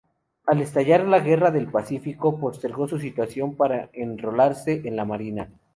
[0.47, 5.49] Al estallar la Guerra del Pacífico, postergó su titulación para enrolarse en la Marina.